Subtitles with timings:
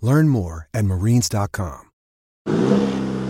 [0.00, 1.82] Learn more at marines.com.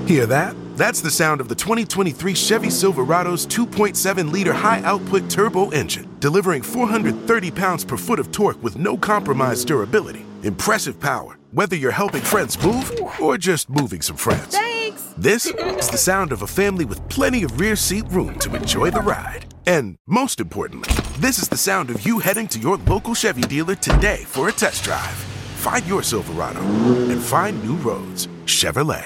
[0.06, 0.54] Hear that?
[0.76, 6.62] That's the sound of the 2023 Chevy Silverado's 2.7 liter high output turbo engine, delivering
[6.62, 10.24] 430 pounds per foot of torque with no compromised durability.
[10.44, 14.56] Impressive power, whether you're helping friends move or just moving some friends.
[14.56, 15.12] Thanks!
[15.18, 15.46] This
[15.80, 19.00] is the sound of a family with plenty of rear seat room to enjoy the
[19.00, 19.52] ride.
[19.66, 23.74] And most importantly, this is the sound of you heading to your local Chevy dealer
[23.74, 25.35] today for a test drive.
[25.66, 28.28] Find your Silverado and find new roads.
[28.44, 29.04] Chevrolet.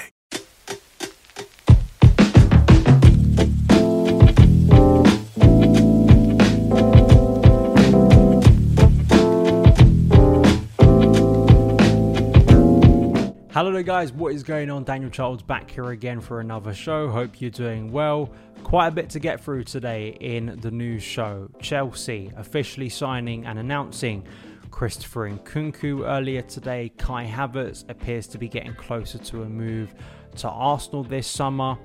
[13.51, 14.83] Hello guys, what is going on?
[14.83, 17.09] Daniel Childs back here again for another show.
[17.09, 18.29] Hope you're doing well.
[18.63, 21.49] Quite a bit to get through today in the news show.
[21.59, 24.23] Chelsea officially signing and announcing
[24.71, 26.91] Christopher Nkunku earlier today.
[26.97, 29.93] Kai Havertz appears to be getting closer to a move
[30.37, 31.77] to Arsenal this summer.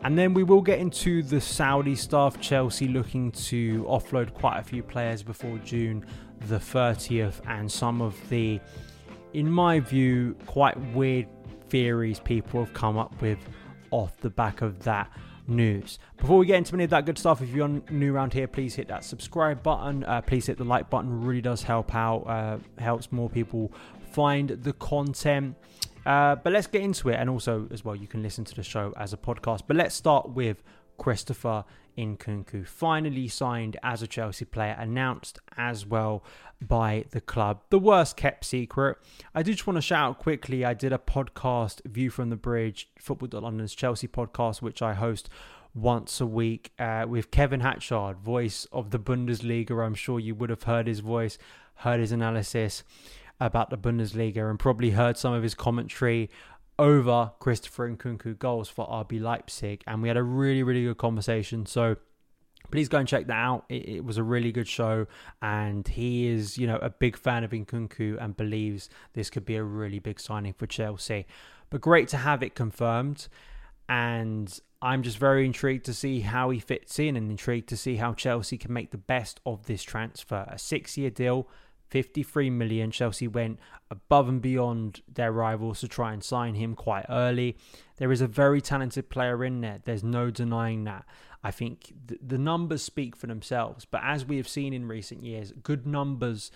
[0.00, 2.38] And then we will get into the Saudi stuff.
[2.40, 6.04] Chelsea looking to offload quite a few players before June
[6.48, 8.60] the 30th, and some of the
[9.32, 11.26] in my view, quite weird
[11.68, 13.38] theories people have come up with
[13.90, 15.10] off the back of that
[15.46, 15.98] news.
[16.16, 18.74] Before we get into any of that good stuff, if you're new around here, please
[18.74, 20.04] hit that subscribe button.
[20.04, 22.24] Uh, please hit the like button; really does help out.
[22.26, 23.72] Uh, helps more people
[24.12, 25.56] find the content.
[26.06, 28.62] Uh, but let's get into it, and also as well, you can listen to the
[28.62, 29.62] show as a podcast.
[29.66, 30.62] But let's start with
[30.98, 31.64] Christopher
[31.96, 36.24] Nkunku, finally signed as a Chelsea player, announced as well
[36.60, 37.62] by the club.
[37.70, 38.98] The worst kept secret.
[39.34, 40.64] I do just want to shout out quickly.
[40.64, 45.28] I did a podcast, View from the Bridge, Football London's Chelsea podcast, which I host
[45.74, 49.84] once a week uh, with Kevin Hatchard, voice of the Bundesliga.
[49.84, 51.36] I'm sure you would have heard his voice,
[51.76, 52.84] heard his analysis
[53.40, 56.30] about the Bundesliga, and probably heard some of his commentary
[56.78, 59.82] over Christopher Nkunku goals for RB Leipzig.
[59.86, 61.66] And we had a really, really good conversation.
[61.66, 61.96] So
[62.70, 63.64] please go and check that out.
[63.68, 65.06] It, it, was a really good show,
[65.42, 69.56] and he is, you know, a big fan of Nkunku and believes this could be
[69.56, 71.26] a really big signing for Chelsea.
[71.70, 73.28] But great to have it confirmed,
[73.88, 77.96] and I'm just very intrigued to see how he fits in, and intrigued to see
[77.96, 80.46] how Chelsea can make the best of this transfer.
[80.48, 81.48] A six-year deal,
[81.90, 82.90] 53 million.
[82.90, 83.58] Chelsea went
[83.90, 87.56] above and beyond their rivals to try and sign him quite early.
[87.98, 89.80] There is a very talented player in there.
[89.84, 91.04] There's no denying that.
[91.42, 93.84] I think the numbers speak for themselves.
[93.84, 96.50] But as we have seen in recent years, good numbers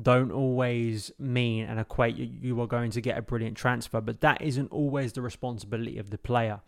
[0.00, 4.00] don't always mean and equate you are going to get a brilliant transfer.
[4.00, 6.60] But that isn't always the responsibility of the player.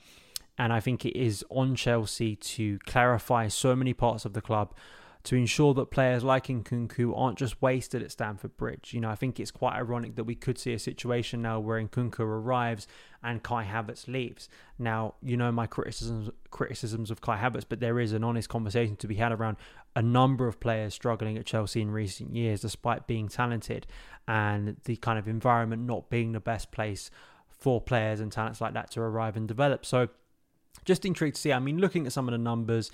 [0.58, 4.74] And I think it is on Chelsea to clarify so many parts of the club
[5.24, 8.92] to ensure that players like Nkunku aren't just wasted at Stamford Bridge.
[8.92, 11.80] You know, I think it's quite ironic that we could see a situation now where
[11.80, 12.88] Nkunku arrives
[13.22, 14.48] and Kai Havertz leaves.
[14.80, 18.96] Now, you know my criticisms criticisms of Kai Havertz, but there is an honest conversation
[18.96, 19.58] to be had around
[19.94, 23.86] a number of players struggling at Chelsea in recent years, despite being talented,
[24.26, 27.10] and the kind of environment not being the best place
[27.48, 29.86] for players and talents like that to arrive and develop.
[29.86, 30.08] So,
[30.84, 31.52] just intrigued to see.
[31.52, 32.90] I mean, looking at some of the numbers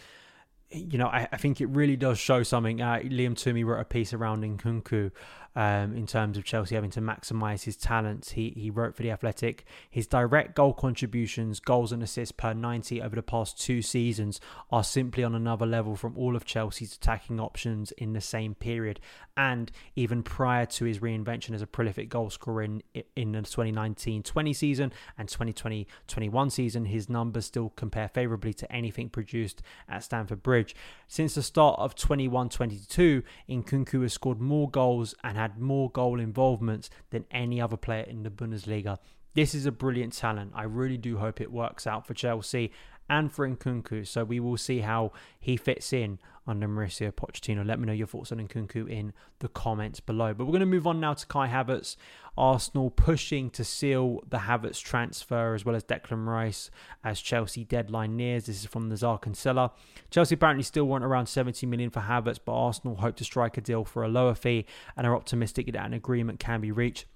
[0.71, 2.83] you know, I, I, think it really does show something.
[2.83, 5.11] Uh, Liam Twomey wrote a piece around Nkunku
[5.59, 8.31] um, in terms of Chelsea having to maximise his talents.
[8.31, 13.03] He, he wrote for The Athletic his direct goal contributions, goals and assists per 90
[13.03, 14.41] over the past two seasons
[14.71, 19.01] are simply on another level from all of Chelsea's attacking options in the same period.
[19.37, 22.83] And even prior to his reinvention as a prolific goal scorer in,
[23.17, 28.73] in the 2019 20 season and 2020 21 season, his numbers still compare favourably to
[28.73, 30.77] anything produced at Stamford Bridge.
[31.09, 36.21] Since the start of 21 22, Nkunku has scored more goals and had more goal
[36.21, 38.99] involvements than any other player in the Bundesliga.
[39.35, 40.53] this is a brilliant talent.
[40.55, 42.73] I really do hope it works out for Chelsea
[43.09, 44.07] and for Nkunku.
[44.07, 47.65] So we will see how he fits in under Mauricio Pochettino.
[47.67, 50.33] Let me know your thoughts on Nkunku in the comments below.
[50.33, 51.97] But we're going to move on now to Kai Havertz.
[52.37, 56.71] Arsenal pushing to seal the Havertz transfer as well as Declan Rice
[57.05, 58.47] as Chelsea deadline nears.
[58.47, 59.73] This is from Nizaar Kinsella.
[60.11, 63.61] Chelsea apparently still want around 70 million for Havertz, but Arsenal hope to strike a
[63.61, 64.67] deal for a lower fee
[64.97, 67.07] and are optimistic that an agreement can be reached.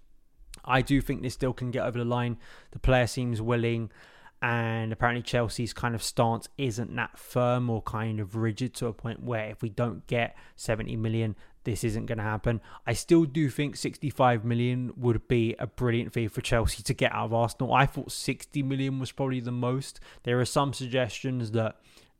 [0.64, 2.36] I do think this deal can get over the line.
[2.72, 3.90] The player seems willing
[4.42, 8.92] and apparently Chelsea's kind of stance isn't that firm or kind of rigid to a
[8.92, 12.60] point where if we don't get 70 million this isn't going to happen.
[12.88, 17.12] I still do think 65 million would be a brilliant fee for Chelsea to get
[17.12, 17.72] out of Arsenal.
[17.72, 20.00] I thought 60 million was probably the most.
[20.24, 21.76] There are some suggestions that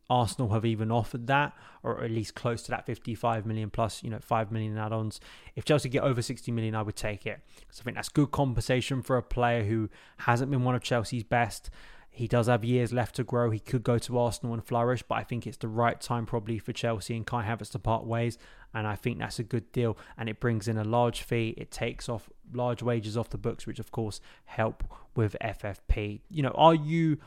[0.09, 4.09] Arsenal have even offered that, or at least close to that 55 million plus, you
[4.09, 5.19] know, 5 million add-ons.
[5.55, 7.41] If Chelsea get over 60 million, I would take it.
[7.59, 11.23] Because I think that's good compensation for a player who hasn't been one of Chelsea's
[11.23, 11.69] best.
[12.15, 13.49] He does have years left to grow.
[13.49, 16.59] He could go to Arsenal and flourish, but I think it's the right time probably
[16.59, 18.37] for Chelsea and Kai Havertz to part ways.
[18.71, 19.97] And I think that's a good deal.
[20.15, 21.55] And it brings in a large fee.
[21.57, 24.83] It takes off large wages off the books, which of course help
[25.15, 26.21] with FFP.
[26.29, 27.17] You know, are you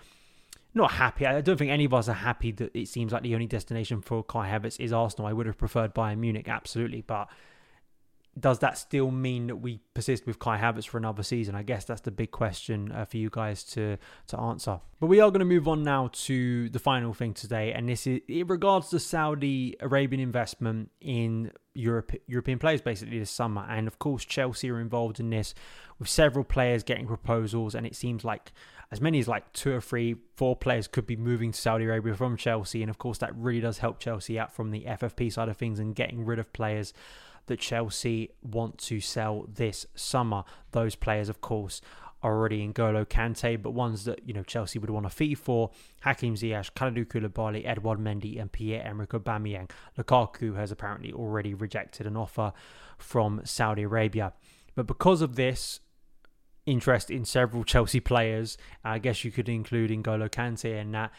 [0.73, 1.27] not happy?
[1.27, 4.03] I don't think any of us are happy that it seems like the only destination
[4.03, 5.27] for Kai Havertz is Arsenal.
[5.27, 7.29] I would have preferred Bayern Munich, absolutely, but
[8.39, 11.55] does that still mean that we persist with Kai Havertz for another season?
[11.55, 13.97] I guess that's the big question uh, for you guys to
[14.29, 14.81] to answer.
[15.01, 18.07] But we are going to move on now to the final thing today, and this
[18.07, 23.87] is it regards the Saudi Arabian investment in Europe, European players basically this summer, and
[23.87, 25.55] of course Chelsea are involved in this
[25.99, 28.53] with several players getting proposals, and it seems like
[28.91, 32.15] as many as like two or three, four players could be moving to Saudi Arabia
[32.15, 35.49] from Chelsea, and of course that really does help Chelsea out from the FFP side
[35.49, 36.93] of things and getting rid of players
[37.47, 40.45] that Chelsea want to sell this summer.
[40.73, 41.81] Those players, of course,
[42.23, 45.71] are already N'Golo Kante, but ones that you know Chelsea would want a fee for:
[46.03, 49.71] Hakim Ziyech, Kalidou Koulibaly, Edouard Mendy, and Pierre-Emerick Aubameyang.
[49.99, 52.53] Lukaku has apparently already rejected an offer
[52.99, 54.33] from Saudi Arabia,
[54.75, 55.81] but because of this
[56.67, 61.13] interest in several Chelsea players, I guess you could include N'Golo Kante in that.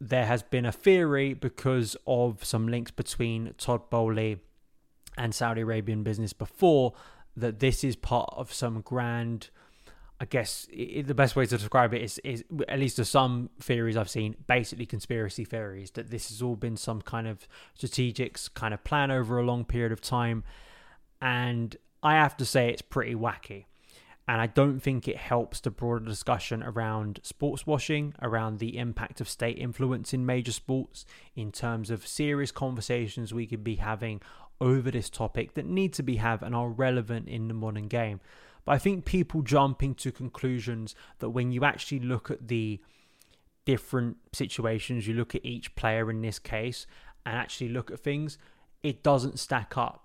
[0.00, 4.38] There has been a theory because of some links between Todd Boehly
[5.16, 6.94] and Saudi Arabian business before
[7.36, 9.50] that this is part of some grand.
[10.20, 13.50] I guess it, the best way to describe it is, is, at least to some
[13.60, 18.38] theories I've seen, basically conspiracy theories that this has all been some kind of strategic
[18.54, 20.44] kind of plan over a long period of time.
[21.20, 23.66] And I have to say, it's pretty wacky.
[24.26, 29.20] And I don't think it helps the broader discussion around sports washing, around the impact
[29.20, 31.04] of state influence in major sports,
[31.36, 34.22] in terms of serious conversations we could be having
[34.60, 38.20] over this topic that need to be have and are relevant in the modern game.
[38.64, 42.80] But I think people jumping to conclusions that when you actually look at the
[43.66, 46.86] different situations, you look at each player in this case
[47.26, 48.38] and actually look at things,
[48.82, 50.03] it doesn't stack up.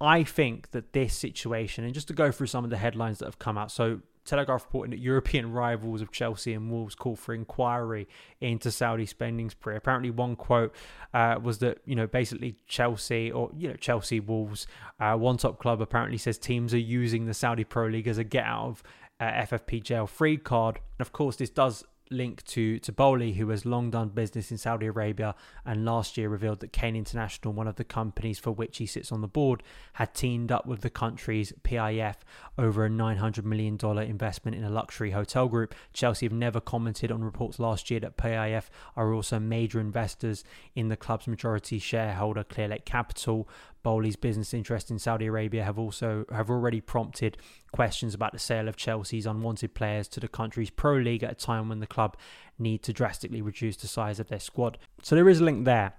[0.00, 3.24] I think that this situation, and just to go through some of the headlines that
[3.26, 7.32] have come out, so Telegraph reporting that European rivals of Chelsea and Wolves call for
[7.32, 8.08] inquiry
[8.40, 9.76] into Saudi spending spree.
[9.76, 10.74] Apparently, one quote
[11.14, 14.66] uh, was that you know basically Chelsea or you know Chelsea Wolves,
[15.00, 18.24] uh, one top club apparently says teams are using the Saudi Pro League as a
[18.24, 18.82] get out of
[19.20, 20.80] uh, FFP jail free card.
[20.98, 24.58] And of course, this does link to to Boehly, who has long done business in
[24.58, 28.78] Saudi Arabia, and last year revealed that Cain International, one of the companies for which
[28.78, 29.62] he sits on the board,
[29.94, 32.16] had teamed up with the country's PIF
[32.58, 35.74] over a 900 million dollar investment in a luxury hotel group.
[35.92, 38.64] Chelsea have never commented on reports last year that PIF
[38.96, 43.48] are also major investors in the club's majority shareholder Clearlake Capital.
[43.86, 47.36] Boehly's business interests in Saudi Arabia have also have already prompted
[47.70, 51.34] questions about the sale of Chelsea's unwanted players to the country's pro league at a
[51.36, 52.16] time when the club
[52.58, 54.76] need to drastically reduce the size of their squad.
[55.04, 55.92] So there is a link there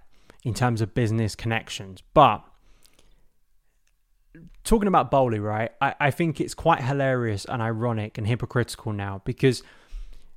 [0.44, 2.02] in terms of business connections.
[2.12, 2.44] But
[4.64, 9.22] talking about Boehly, right, I, I think it's quite hilarious and ironic and hypocritical now
[9.24, 9.62] because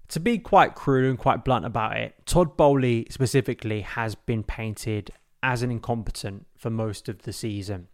[0.08, 5.12] to be quite crude and quite blunt about it, Todd Boehly specifically has been painted
[5.44, 7.88] as an incompetent for most of the season.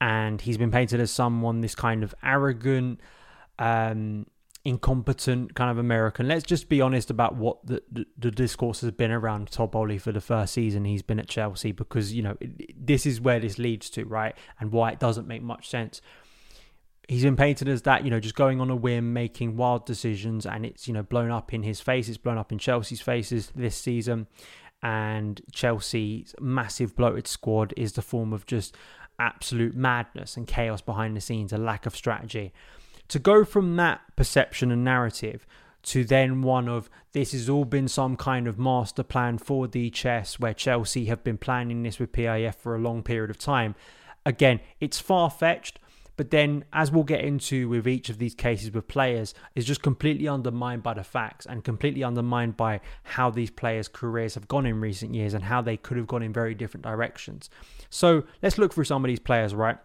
[0.00, 3.00] And he's been painted as someone, this kind of arrogant,
[3.58, 4.26] um,
[4.64, 6.28] incompetent kind of American.
[6.28, 9.98] Let's just be honest about what the, the, the discourse has been around Todd Boehly
[9.98, 13.40] for the first season he's been at Chelsea, because, you know, it, this is where
[13.40, 14.36] this leads to, right?
[14.58, 16.00] And why it doesn't make much sense.
[17.08, 20.46] He's been painted as that, you know, just going on a whim, making wild decisions,
[20.46, 22.08] and it's, you know, blown up in his face.
[22.08, 24.28] It's blown up in Chelsea's faces this season
[24.82, 28.76] and Chelsea's massive bloated squad is the form of just
[29.18, 32.52] absolute madness and chaos behind the scenes, a lack of strategy.
[33.08, 35.46] to go from that perception and narrative
[35.82, 39.90] to then one of this has all been some kind of master plan for the
[39.90, 43.74] chess where Chelsea have been planning this with PIF for a long period of time.
[44.24, 45.78] Again, it's far fetched,
[46.16, 49.82] but then as we'll get into with each of these cases with players, is just
[49.82, 54.66] completely undermined by the facts and completely undermined by how these players' careers have gone
[54.66, 57.50] in recent years and how they could have gone in very different directions.
[57.90, 59.78] So let's look through some of these players, right?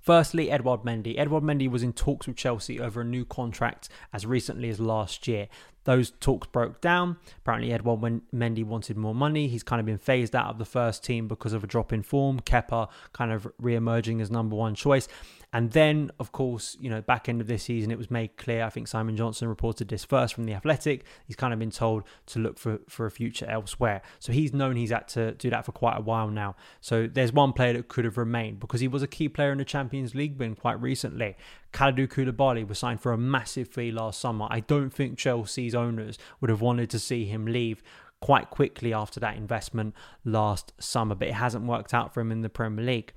[0.00, 1.18] Firstly, Edouard Mendy.
[1.18, 5.26] Edouard Mendy was in talks with Chelsea over a new contract as recently as last
[5.26, 5.48] year.
[5.84, 7.16] Those talks broke down.
[7.38, 8.00] Apparently, Edouard
[8.34, 9.48] Mendy wanted more money.
[9.48, 12.02] He's kind of been phased out of the first team because of a drop in
[12.02, 12.40] form.
[12.40, 15.08] Kepa kind of re emerging as number one choice.
[15.54, 18.64] And then, of course, you know, back end of this season, it was made clear.
[18.64, 21.04] I think Simon Johnson reported this first from the Athletic.
[21.28, 24.02] He's kind of been told to look for for a future elsewhere.
[24.18, 26.56] So he's known he's had to do that for quite a while now.
[26.80, 29.58] So there's one player that could have remained because he was a key player in
[29.58, 31.36] the Champions League win quite recently.
[31.72, 34.48] Kalidou Koulibaly was signed for a massive fee last summer.
[34.50, 37.80] I don't think Chelsea's owners would have wanted to see him leave
[38.20, 39.94] quite quickly after that investment
[40.24, 43.12] last summer, but it hasn't worked out for him in the Premier League.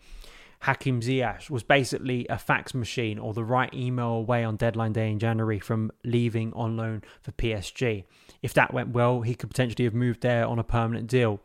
[0.60, 5.12] Hakim Ziyech was basically a fax machine or the right email away on deadline day
[5.12, 8.06] in January from leaving on loan for PSG.
[8.42, 11.40] If that went well, he could potentially have moved there on a permanent deal.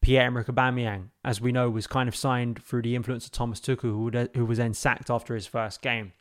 [0.00, 4.34] Pierre-Emerick Aubameyang, as we know, was kind of signed through the influence of Thomas Tuchel,
[4.34, 6.12] who was then sacked after his first game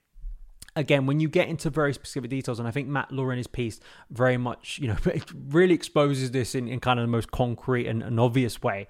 [0.75, 3.47] again, when you get into very specific details, and I think Matt Law in his
[3.47, 4.97] piece very much, you know,
[5.50, 8.88] really exposes this in, in kind of the most concrete and, and obvious way,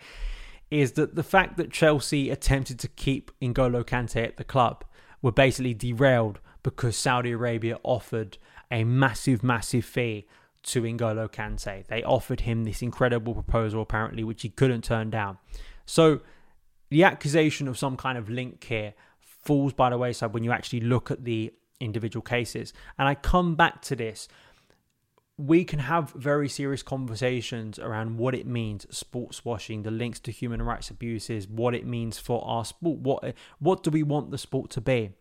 [0.72, 4.86] is that the fact that Chelsea attempted to keep N'Golo Kante at the club
[5.22, 8.38] were basically derailed because Saudi Arabia offered
[8.72, 10.26] a massive, massive fee
[10.64, 11.86] to N'Golo Kante.
[11.88, 15.38] They offered him this incredible proposal, apparently, which he couldn't turn down.
[15.86, 16.22] So
[16.90, 20.82] the accusation of some kind of link here falls by the wayside when you actually
[20.82, 22.74] look at the individual cases.
[22.98, 24.30] And I come back to this
[25.42, 30.32] we can have very serious conversations around what it means sports washing the links to
[30.32, 34.38] human rights abuses what it means for our sport what what do we want the
[34.38, 35.12] sport to be?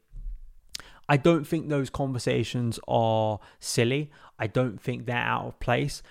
[1.08, 4.12] I don't think those conversations are silly.
[4.38, 6.02] I don't think they're out of place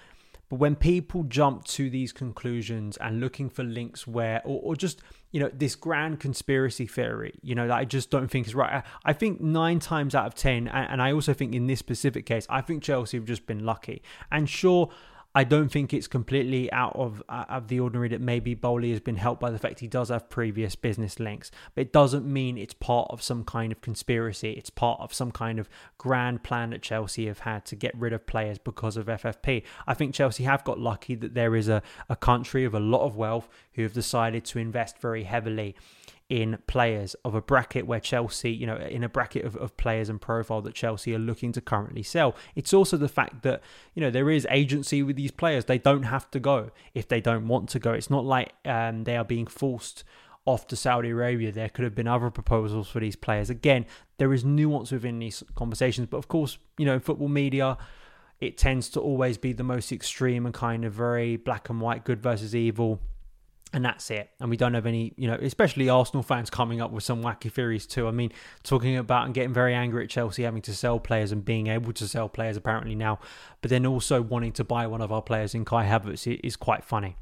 [0.50, 5.02] but when people jump to these conclusions and looking for links where, or, or, just,
[5.32, 8.84] you know, this grand conspiracy theory, you know, that I just don't think is right.
[9.06, 11.78] I, I think nine times out of 10, and, and I also think in this
[11.78, 14.02] specific case, I think Chelsea have just been lucky.
[14.32, 14.90] And sure,
[15.36, 19.00] I don't think it's completely out of uh, of the ordinary that maybe Boehly has
[19.00, 22.58] been helped by the fact he does have previous business links, but it doesn't mean
[22.58, 24.54] it's part of some kind of conspiracy.
[24.54, 25.70] It's part of some kind of
[26.00, 29.64] grand plan that Chelsea have had to get rid of players because of FFP.
[29.86, 33.06] I think Chelsea have got lucky that there is a, a country of a lot
[33.06, 35.76] of wealth who have decided to invest very heavily
[36.30, 40.10] in players of a bracket where Chelsea, you know, in a bracket of, of players
[40.10, 42.36] and profile that Chelsea are looking to currently sell.
[42.56, 43.62] It's also the fact that,
[43.96, 45.66] you know, there is agency with these players.
[45.66, 47.94] They don't have to go if they don't want to go.
[47.94, 50.04] It's not like um, they are being forced
[50.46, 51.52] off to Saudi Arabia.
[51.52, 53.50] There could have been other proposals for these players.
[53.50, 57.76] Again, there is nuance within these conversations, but of course, you know, in football media,
[58.40, 62.06] it tends to always be the most extreme and kind of very black and white,
[62.06, 63.02] good versus evil
[63.72, 64.30] and that's it.
[64.40, 67.52] And we don't have any, you know, especially Arsenal fans coming up with some wacky
[67.52, 68.08] theories too.
[68.08, 68.32] I mean,
[68.64, 71.94] talking about and getting very angry at Chelsea having to sell players and being able
[71.94, 73.20] to sell players apparently now,
[73.62, 76.84] but then also wanting to buy one of our players in Kai Havertz is quite
[76.84, 77.16] funny.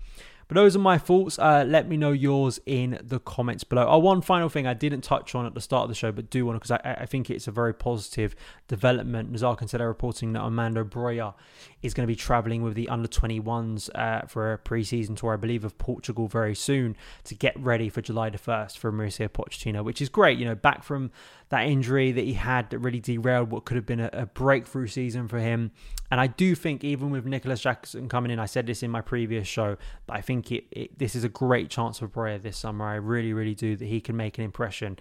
[0.47, 1.37] But those are my thoughts.
[1.37, 3.85] Uh, let me know yours in the comments below.
[3.87, 6.29] Oh, one final thing I didn't touch on at the start of the show, but
[6.29, 8.33] do want to because I, I, think it's a very positive
[8.67, 9.33] development.
[9.33, 11.33] Nizaar said reporting that Armando Broja
[11.81, 15.37] is going to be travelling with the under 21s uh, for a pre-season tour, I
[15.37, 19.83] believe, of Portugal very soon to get ready for July the 1st for Mauricio Pochettino,
[19.83, 20.37] which is great.
[20.37, 21.11] You know, back from
[21.49, 24.87] that injury that he had that really derailed what could have been a, a breakthrough
[24.87, 25.71] season for him.
[26.09, 29.01] And I do think even with Nicolas Jackson coming in, I said this in my
[29.01, 32.57] previous show, but I think it, it this is a great chance for Broja this
[32.57, 32.85] summer.
[32.85, 34.97] I really, really do that he can make an impression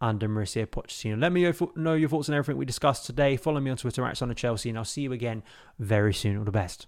[0.00, 1.20] under Mauricio Pochettino.
[1.20, 3.36] Let me know your thoughts on everything we discussed today.
[3.36, 5.42] Follow me on Twitter at Son of Chelsea, and I'll see you again
[5.78, 6.36] very soon.
[6.38, 6.86] All the best.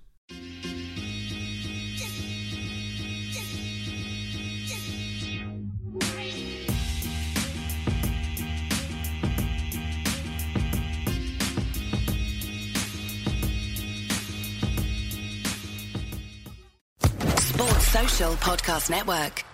[18.19, 19.48] Podcast Network.